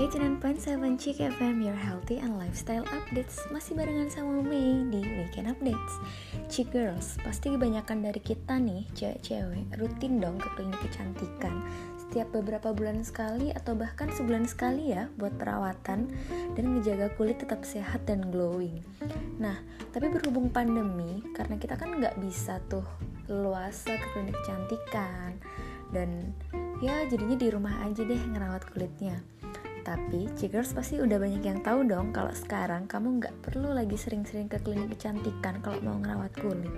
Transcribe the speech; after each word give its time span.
on 0.00 0.96
Chick 0.96 1.20
FM, 1.20 1.60
your 1.60 1.76
healthy 1.76 2.24
and 2.24 2.40
lifestyle 2.40 2.88
updates. 2.88 3.36
Masih 3.52 3.76
barengan 3.76 4.08
sama 4.08 4.40
Mei 4.40 4.88
di 4.88 5.04
Weekend 5.04 5.52
Updates. 5.52 6.00
Chick 6.48 6.72
Girls, 6.72 7.20
pasti 7.20 7.52
kebanyakan 7.52 8.08
dari 8.08 8.16
kita 8.16 8.56
nih, 8.56 8.88
cewek-cewek 8.96 9.76
Rutin 9.76 10.16
dong 10.16 10.40
ke 10.40 10.48
klinik 10.56 10.80
kecantikan. 10.88 11.52
Setiap 12.00 12.32
beberapa 12.32 12.72
bulan 12.72 13.04
sekali 13.04 13.52
atau 13.52 13.76
bahkan 13.76 14.08
sebulan 14.08 14.48
sekali 14.48 14.96
ya 14.96 15.12
Buat 15.20 15.36
perawatan 15.36 16.08
dan 16.56 16.64
menjaga 16.64 17.12
kulit 17.20 17.36
tetap 17.36 17.60
sehat 17.68 18.00
dan 18.08 18.24
glowing. 18.32 18.80
Nah, 19.36 19.60
tapi 19.92 20.08
berhubung 20.08 20.48
pandemi 20.48 21.20
Karena 21.36 21.60
kita 21.60 21.76
kan 21.76 22.00
nggak 22.00 22.16
bisa 22.24 22.56
tuh 22.72 22.88
luasa 23.28 24.00
ke 24.00 24.06
klinik 24.16 24.34
kecantikan 24.40 25.36
Dan 25.92 26.32
ya 26.80 27.04
jadinya 27.04 27.36
di 27.36 27.52
rumah 27.52 27.84
aja 27.84 28.00
deh 28.00 28.18
ngerawat 28.32 28.64
kulitnya 28.72 29.39
tapi 29.90 30.30
Cikers 30.38 30.70
pasti 30.70 31.02
udah 31.02 31.18
banyak 31.18 31.42
yang 31.42 31.66
tahu 31.66 31.82
dong 31.82 32.14
kalau 32.14 32.30
sekarang 32.30 32.86
kamu 32.86 33.18
nggak 33.18 33.34
perlu 33.42 33.74
lagi 33.74 33.98
sering-sering 33.98 34.46
ke 34.46 34.62
klinik 34.62 34.94
kecantikan 34.94 35.58
kalau 35.58 35.82
mau 35.82 35.98
ngerawat 35.98 36.30
kulit. 36.38 36.70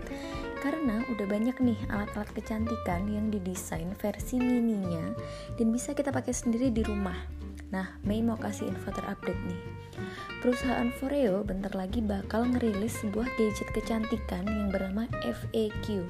Karena 0.65 1.05
udah 1.13 1.27
banyak 1.29 1.53
nih 1.61 1.77
alat-alat 1.93 2.33
kecantikan 2.33 3.05
yang 3.13 3.29
didesain 3.29 3.93
versi 4.01 4.41
mininya 4.41 5.13
dan 5.61 5.69
bisa 5.69 5.93
kita 5.93 6.09
pakai 6.09 6.33
sendiri 6.33 6.73
di 6.73 6.81
rumah. 6.81 7.42
Nah, 7.73 7.97
Mei 8.05 8.21
mau 8.21 8.37
kasih 8.37 8.69
info 8.69 8.93
terupdate 8.93 9.41
nih. 9.49 9.61
Perusahaan 10.45 10.93
Foreo 11.01 11.41
bentar 11.41 11.73
lagi 11.73 12.05
bakal 12.05 12.45
ngerilis 12.45 13.01
sebuah 13.01 13.27
gadget 13.41 13.69
kecantikan 13.73 14.45
yang 14.45 14.69
bernama 14.69 15.09
FAQ. 15.25 16.05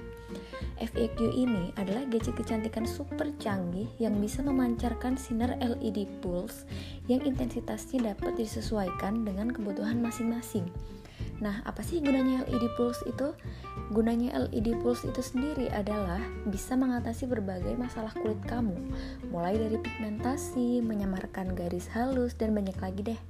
FAQ 0.82 1.18
ini 1.30 1.70
adalah 1.78 2.02
gadget 2.10 2.34
kecantikan 2.34 2.82
super 2.82 3.30
canggih 3.38 3.86
yang 4.02 4.18
bisa 4.18 4.42
memancarkan 4.42 5.14
sinar 5.14 5.54
LED 5.62 6.08
pulse 6.18 6.66
yang 7.06 7.22
intensitasnya 7.22 8.10
dapat 8.10 8.34
disesuaikan 8.34 9.22
dengan 9.22 9.54
kebutuhan 9.54 10.02
masing-masing. 10.02 10.66
Nah, 11.42 11.60
apa 11.66 11.82
sih 11.82 11.98
gunanya 11.98 12.46
LED 12.46 12.72
pulse 12.78 13.02
itu? 13.04 13.34
Gunanya 13.90 14.46
LED 14.46 14.78
pulse 14.78 15.06
itu 15.10 15.22
sendiri 15.22 15.66
adalah 15.74 16.22
bisa 16.46 16.78
mengatasi 16.78 17.26
berbagai 17.26 17.74
masalah 17.74 18.14
kulit 18.14 18.38
kamu, 18.46 18.74
mulai 19.34 19.58
dari 19.58 19.76
pigmentasi, 19.80 20.80
menyamarkan 20.82 21.52
garis 21.58 21.90
halus, 21.90 22.38
dan 22.38 22.54
banyak 22.54 22.78
lagi 22.78 23.14
deh. 23.14 23.20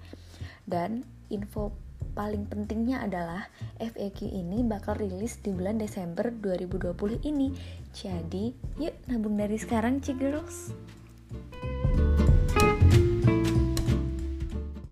Dan 0.69 1.03
info 1.33 1.73
paling 2.13 2.45
pentingnya 2.45 3.01
adalah 3.01 3.49
FAQ 3.81 4.29
ini 4.29 4.61
bakal 4.61 5.01
rilis 5.01 5.41
di 5.41 5.51
bulan 5.51 5.81
Desember 5.81 6.29
2020 6.29 7.25
ini. 7.25 7.57
Jadi, 7.97 8.53
yuk 8.77 8.95
nabung 9.09 9.41
dari 9.41 9.57
sekarang, 9.57 10.05
Cik 10.05 10.21
Girls. 10.21 10.77